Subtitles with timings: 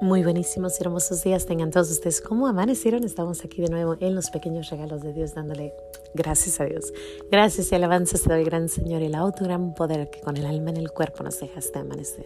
[0.00, 2.22] Muy buenísimos y hermosos días tengan todos ustedes.
[2.22, 3.04] ¿Cómo amanecieron?
[3.04, 5.74] Estamos aquí de nuevo en los pequeños regalos de Dios, dándole
[6.14, 6.90] gracias a Dios.
[7.30, 10.46] Gracias y alabanzas te doy, gran Señor, y el auto gran poder que con el
[10.46, 12.24] alma en el cuerpo nos dejaste amanecer.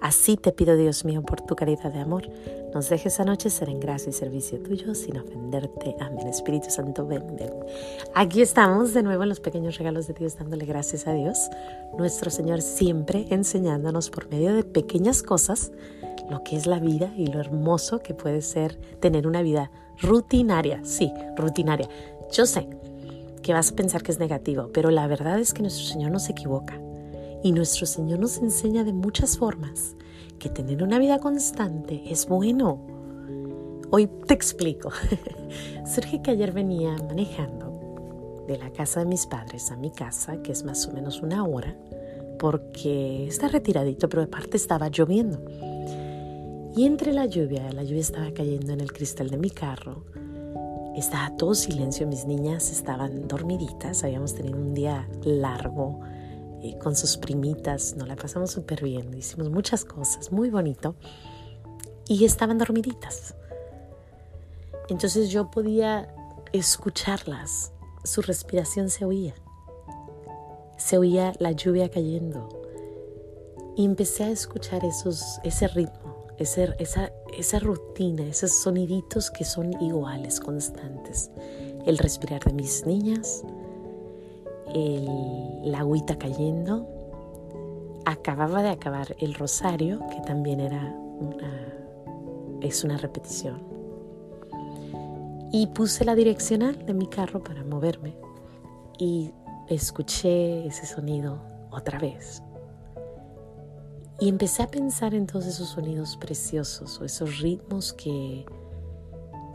[0.00, 2.30] Así te pido, Dios mío, por tu caridad de amor,
[2.72, 5.94] nos dejes anochecer en gracia y servicio tuyo sin ofenderte.
[6.00, 6.28] Amén.
[6.28, 7.52] Espíritu Santo, ven, ven.
[8.14, 11.50] Aquí estamos de nuevo en los pequeños regalos de Dios, dándole gracias a Dios,
[11.98, 15.72] nuestro Señor, siempre enseñándonos por medio de pequeñas cosas
[16.32, 20.80] lo que es la vida y lo hermoso que puede ser tener una vida rutinaria.
[20.82, 21.88] Sí, rutinaria.
[22.32, 22.66] Yo sé
[23.42, 26.18] que vas a pensar que es negativo, pero la verdad es que nuestro Señor no
[26.18, 26.80] se equivoca.
[27.42, 29.94] Y nuestro Señor nos enseña de muchas formas
[30.38, 32.80] que tener una vida constante es bueno.
[33.90, 34.90] Hoy te explico.
[35.86, 40.52] Surge que ayer venía manejando de la casa de mis padres a mi casa, que
[40.52, 41.76] es más o menos una hora,
[42.38, 45.44] porque está retiradito, pero de parte estaba lloviendo.
[46.74, 50.04] Y entre la lluvia, la lluvia estaba cayendo en el cristal de mi carro,
[50.96, 56.00] estaba todo silencio, mis niñas estaban dormiditas, habíamos tenido un día largo
[56.62, 60.94] eh, con sus primitas, nos la pasamos súper bien, hicimos muchas cosas, muy bonito,
[62.08, 63.34] y estaban dormiditas.
[64.88, 66.14] Entonces yo podía
[66.54, 69.34] escucharlas, su respiración se oía,
[70.78, 72.48] se oía la lluvia cayendo,
[73.76, 76.11] y empecé a escuchar esos, ese ritmo
[76.42, 81.30] esa, rutina, esos soniditos que son iguales, constantes.
[81.86, 83.44] El respirar de mis niñas,
[84.74, 86.88] el, la agüita cayendo.
[88.04, 91.72] Acababa de acabar el rosario, que también era una,
[92.60, 93.62] es una repetición.
[95.52, 98.16] Y puse la direccional de mi carro para moverme
[98.98, 99.32] y
[99.68, 101.38] escuché ese sonido
[101.70, 102.42] otra vez.
[104.22, 108.46] Y empecé a pensar en todos esos sonidos preciosos o esos ritmos que,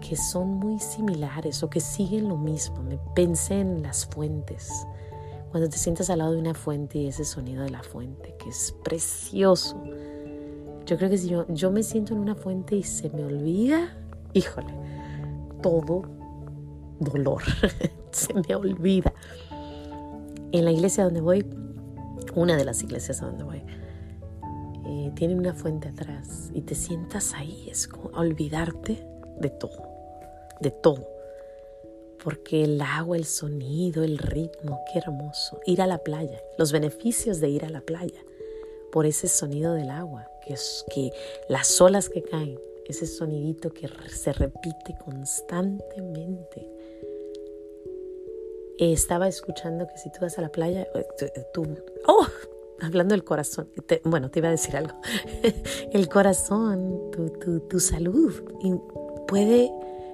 [0.01, 2.83] que son muy similares o que siguen lo mismo.
[2.83, 4.85] Me pensé en las fuentes.
[5.51, 8.49] Cuando te sientas al lado de una fuente y ese sonido de la fuente, que
[8.49, 9.81] es precioso.
[10.85, 13.97] Yo creo que si yo, yo me siento en una fuente y se me olvida,
[14.33, 14.73] híjole,
[15.61, 16.01] todo
[16.99, 17.41] dolor
[18.11, 19.13] se me olvida.
[20.51, 21.45] En la iglesia donde voy,
[22.35, 23.63] una de las iglesias a donde voy,
[24.87, 29.05] eh, tiene una fuente atrás y te sientas ahí, es como olvidarte
[29.37, 29.83] de todo,
[30.61, 31.05] de todo.
[32.23, 35.59] Porque el agua, el sonido, el ritmo, qué hermoso.
[35.65, 38.23] Ir a la playa, los beneficios de ir a la playa
[38.91, 41.11] por ese sonido del agua, que es que
[41.49, 46.71] las olas que caen, ese sonidito que se repite constantemente.
[48.79, 51.65] Estaba escuchando que si tú vas a la playa, eh, tú,
[52.07, 52.25] oh,
[52.81, 53.69] hablando del corazón,
[54.03, 54.95] bueno, te iba a decir algo,
[55.93, 57.11] el corazón,
[57.69, 58.33] tu, salud
[59.27, 59.71] puede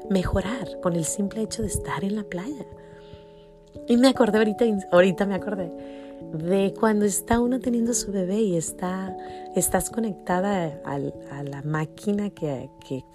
[0.09, 2.66] mejorar con el simple hecho de estar en la playa.
[3.88, 5.72] Y me acordé ahorita, ahorita me acordé
[6.34, 9.16] de cuando está uno teniendo su bebé y está,
[9.56, 10.97] estás conectada a,
[11.44, 12.69] la máquina que,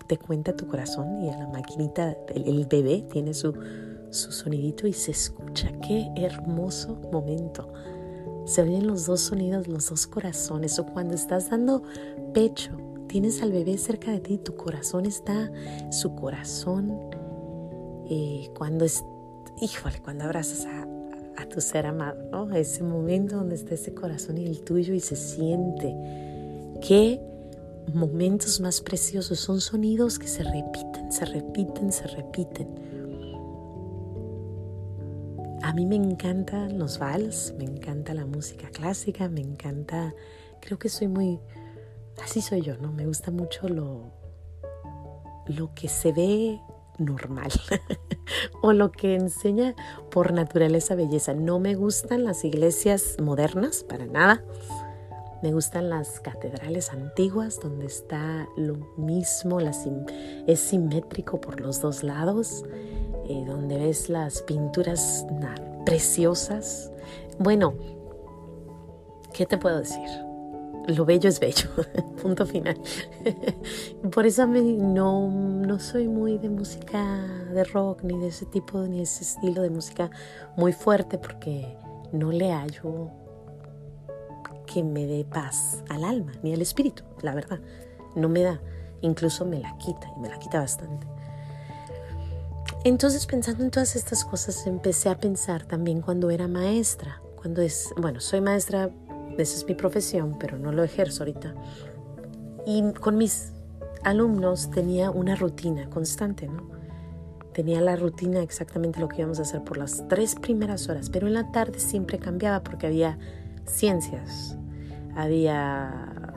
[0.06, 3.54] te cuenta tu corazón y a la maquinita, el, bebé tiene su,
[4.10, 5.70] su sonidito y se escucha.
[5.87, 7.72] Qué hermoso momento
[8.48, 11.82] se oyen los dos sonidos, los dos corazones, o cuando estás dando
[12.32, 12.70] pecho,
[13.06, 15.53] tienes al bebé cerca de ti, tu corazón está,
[15.91, 16.98] su corazón,
[18.08, 19.04] eh, cuando es,
[19.60, 20.87] híjole, cuando abrazas a,
[21.48, 22.54] tu ser amado, ¿no?
[22.54, 25.94] Ese momento donde está ese corazón y el tuyo y se siente.
[26.87, 27.22] Qué
[27.94, 32.69] momentos más preciosos, son sonidos que se repiten, se repiten, se repiten
[35.68, 40.14] a mí me encantan los vals, me encanta la música clásica, me encanta,
[40.62, 41.40] creo que soy muy,
[42.24, 42.90] así soy yo, ¿no?
[42.90, 44.10] Me gusta mucho lo,
[45.46, 46.58] lo que se ve
[46.96, 47.50] normal
[48.62, 49.74] o lo que enseña
[50.10, 51.34] por naturaleza belleza.
[51.34, 54.43] No me gustan las iglesias modernas para nada.
[55.43, 62.64] Me gustan las catedrales antiguas donde está lo mismo, es simétrico por los dos lados
[63.28, 65.26] eh, donde ves las pinturas
[65.84, 66.90] preciosas.
[67.38, 67.75] Bueno,
[69.32, 70.08] ¿qué te puedo decir?
[70.86, 71.69] Lo bello es bello,
[72.22, 72.80] punto final.
[74.12, 77.22] Por eso no, no soy muy de música
[77.52, 80.10] de rock, ni de ese tipo, ni de ese estilo de música
[80.56, 81.76] muy fuerte, porque
[82.12, 83.10] no le hallo
[84.66, 87.60] que me dé paz al alma, ni al espíritu, la verdad.
[88.14, 88.60] No me da,
[89.02, 91.06] incluso me la quita, y me la quita bastante.
[92.88, 97.93] Entonces pensando en todas estas cosas empecé a pensar también cuando era maestra, cuando es,
[97.99, 98.88] bueno, soy maestra,
[99.37, 101.55] esa es mi profesión, pero no lo ejerzo ahorita.
[102.67, 103.52] Y con mis
[104.05, 106.70] alumnos tenía una rutina constante, ¿no?
[107.52, 111.26] Tenía la rutina exactamente lo que íbamos a hacer por las tres primeras horas, pero
[111.26, 113.19] en la tarde siempre cambiaba porque había
[113.67, 114.56] ciencias,
[115.14, 116.34] había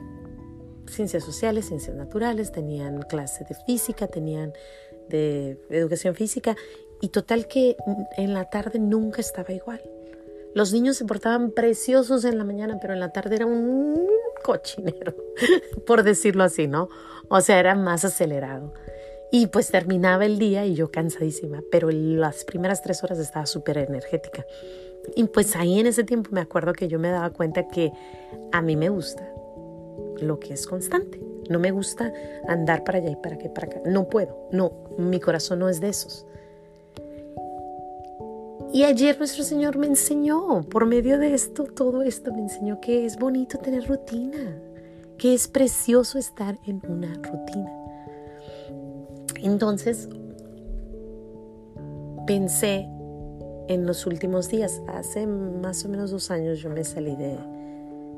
[0.85, 4.51] ciencias sociales, ciencias naturales, tenían clase de física, tenían
[5.11, 6.55] de educación física
[7.01, 7.75] y total que
[8.17, 9.81] en la tarde nunca estaba igual.
[10.53, 14.05] Los niños se portaban preciosos en la mañana, pero en la tarde era un
[14.43, 15.15] cochinero,
[15.87, 16.89] por decirlo así, ¿no?
[17.29, 18.73] O sea, era más acelerado.
[19.31, 23.77] Y pues terminaba el día y yo cansadísima, pero las primeras tres horas estaba súper
[23.77, 24.45] energética.
[25.15, 27.91] Y pues ahí en ese tiempo me acuerdo que yo me daba cuenta que
[28.51, 29.27] a mí me gusta
[30.19, 31.30] lo que es constante.
[31.51, 32.13] No me gusta
[32.47, 33.81] andar para allá y para acá para acá.
[33.85, 34.47] No puedo.
[34.51, 36.25] No, mi corazón no es de esos.
[38.73, 43.05] Y ayer nuestro Señor me enseñó, por medio de esto, todo esto, me enseñó que
[43.05, 44.61] es bonito tener rutina,
[45.17, 47.69] que es precioso estar en una rutina.
[49.43, 50.07] Entonces,
[52.25, 52.87] pensé
[53.67, 57.37] en los últimos días, hace más o menos dos años yo me salí de,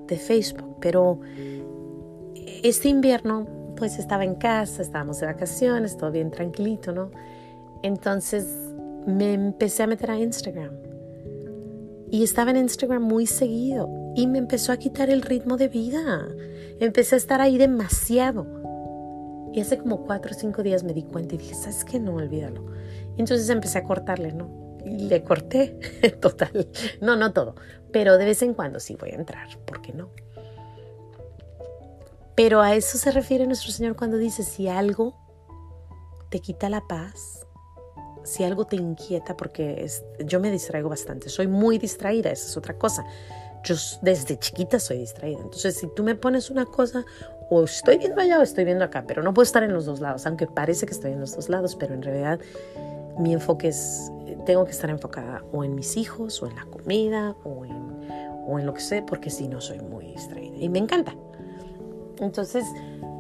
[0.06, 1.20] de Facebook, pero
[2.64, 7.12] este invierno pues estaba en casa, estábamos de vacaciones, todo bien tranquilito, ¿no?
[7.82, 8.46] Entonces
[9.06, 10.72] me empecé a meter a Instagram.
[12.10, 16.28] Y estaba en Instagram muy seguido y me empezó a quitar el ritmo de vida.
[16.80, 18.46] Empecé a estar ahí demasiado.
[19.52, 22.00] Y hace como cuatro o cinco días me di cuenta y dije, ¿sabes qué?
[22.00, 22.66] No, olvídalo.
[23.18, 24.78] Entonces empecé a cortarle, ¿no?
[24.86, 25.80] Y le corté,
[26.22, 26.68] total.
[27.02, 27.56] No, no todo.
[27.92, 30.10] Pero de vez en cuando sí voy a entrar, ¿por qué no?
[32.36, 35.16] Pero a eso se refiere nuestro Señor cuando dice, si algo
[36.30, 37.46] te quita la paz,
[38.24, 39.88] si algo te inquieta, porque
[40.26, 43.06] yo me distraigo bastante, soy muy distraída, esa es otra cosa.
[43.64, 45.40] Yo desde chiquita soy distraída.
[45.42, 47.06] Entonces, si tú me pones una cosa,
[47.50, 50.00] o estoy viendo allá o estoy viendo acá, pero no puedo estar en los dos
[50.00, 52.40] lados, aunque parece que estoy en los dos lados, pero en realidad
[53.20, 54.12] mi enfoque es,
[54.46, 58.10] tengo que estar enfocada o en mis hijos, o en la comida, o en,
[58.48, 60.58] o en lo que sé, porque si no soy muy distraída.
[60.58, 61.16] Y me encanta.
[62.26, 62.66] Entonces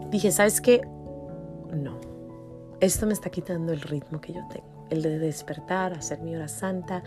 [0.09, 0.81] dije, ¿sabes qué?
[1.73, 1.99] No,
[2.79, 6.47] esto me está quitando el ritmo que yo tengo el de despertar, hacer mi hora
[6.47, 7.03] santa,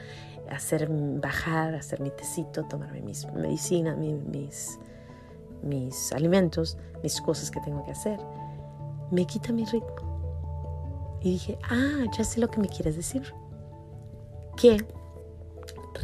[0.51, 4.79] hacer bajar, hacer mi tecito, tomarme mis medicina, mis,
[5.63, 8.19] mis alimentos, mis cosas que tengo que hacer,
[9.11, 11.19] me quita mi ritmo.
[11.23, 13.23] Y dije, ah, ya sé lo que me quieres decir.
[14.57, 14.85] Que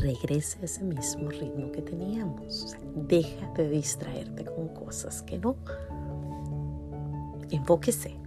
[0.01, 2.77] regrese a ese mismo ritmo que teníamos.
[2.95, 5.57] deja de distraerte con cosas que no.
[7.51, 8.23] Enfóquese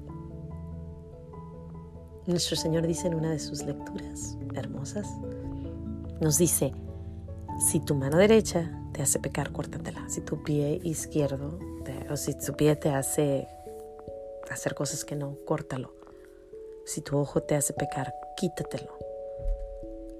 [2.27, 5.07] nuestro Señor dice en una de sus lecturas hermosas,
[6.19, 6.73] nos dice,
[7.59, 10.09] si tu mano derecha te hace pecar, córtatela.
[10.09, 11.59] Si tu pie izquierdo,
[12.09, 13.47] o si tu pie te hace
[14.49, 15.93] hacer cosas que no, córtalo.
[16.85, 18.97] Si tu ojo te hace pecar, quítatelo.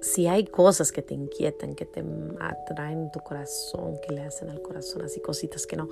[0.06, 2.04] Si hay cosas que te inquietan, que te
[2.38, 5.88] atraen tu corazón, que le hacen al corazón así cositas que no,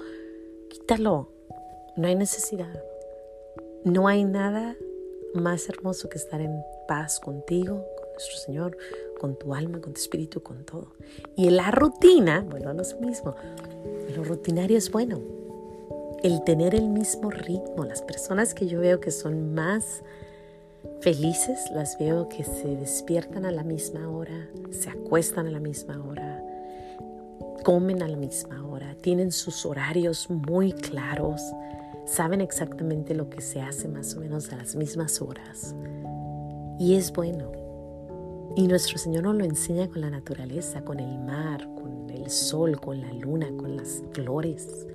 [0.69, 1.31] quítalo.
[1.97, 2.81] No hay necesidad.
[3.83, 4.77] No hay nada
[5.35, 8.77] más hermoso que estar en paz contigo, con nuestro Señor,
[9.19, 10.93] con tu alma, con tu espíritu, con todo.
[11.35, 13.35] Y en la rutina, bueno, no es lo mismo.
[14.15, 15.21] Lo rutinario es bueno.
[16.23, 17.85] El tener el mismo ritmo.
[17.85, 20.05] Las personas que yo veo que son más
[21.01, 26.03] felices, las veo que se despiertan a la misma hora, se acuestan a la misma
[26.03, 26.43] hora,
[27.63, 31.43] comen a la misma hora, tienen sus horarios muy claros
[32.05, 35.75] saben exactamente lo que se hace más o menos a las mismas horas.
[36.79, 37.51] Y es bueno.
[38.57, 42.81] Y nuestro Señor nos lo enseña con la naturaleza, con el mar, con el sol,
[42.81, 44.87] con la luna, con las flores.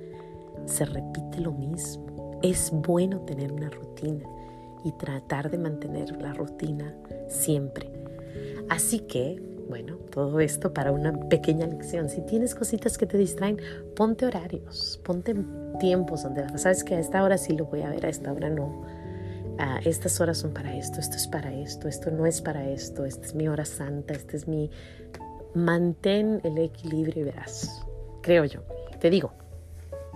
[0.66, 2.40] Se repite lo mismo.
[2.42, 4.24] Es bueno tener una rutina
[4.84, 6.96] y tratar de mantener la rutina
[7.28, 7.92] siempre.
[8.70, 12.10] Así que bueno, todo esto para una pequeña lección.
[12.10, 13.60] Si tienes cositas que te distraen,
[13.96, 15.36] ponte horarios, ponte
[15.80, 18.50] tiempos donde sabes que a esta hora sí lo voy a ver, a esta hora
[18.50, 18.84] no.
[19.60, 23.06] Ah, estas horas son para esto, esto es para esto, esto no es para esto,
[23.06, 24.72] esta es mi hora santa, este es mi...
[25.54, 27.86] Mantén el equilibrio y verás,
[28.22, 28.62] creo yo.
[29.00, 29.34] Te digo,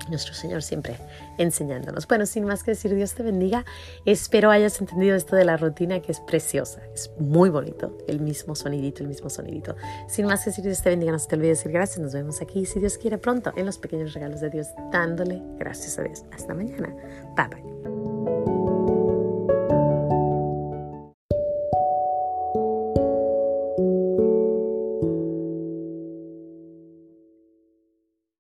[0.10, 0.98] nuestro Señor siempre
[1.38, 2.08] enseñándonos.
[2.08, 3.66] Bueno, sin más que decir, Dios te bendiga.
[4.06, 8.56] Espero hayas entendido esto de la rutina que es preciosa, es muy bonito, el mismo
[8.56, 9.76] sonidito, el mismo sonidito.
[10.08, 12.00] Sin más que decir, Dios te bendiga, no se te olvide decir gracias.
[12.00, 15.98] Nos vemos aquí, si Dios quiere, pronto en los pequeños regalos de Dios, dándole gracias
[16.00, 16.24] a Dios.
[16.32, 16.94] Hasta mañana.
[17.36, 17.73] Bye bye.